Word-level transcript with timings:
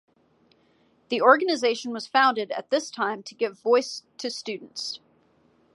The 1.09 1.21
organisation 1.21 1.91
was 1.93 2.07
founded 2.07 2.49
at 2.53 2.71
this 2.71 2.89
time 2.89 3.21
to 3.21 3.35
give 3.35 3.59
voice 3.61 4.01
to 4.17 4.31
students. 4.31 4.99